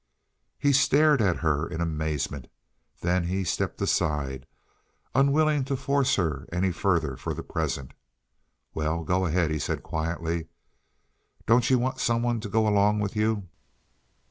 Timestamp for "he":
0.57-0.73, 3.25-3.43, 9.51-9.59